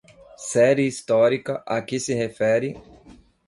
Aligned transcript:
Série 0.49 0.87
histórica 0.87 1.61
a 1.67 1.79
que 1.79 1.99
se 1.99 2.15
refere 2.15 2.75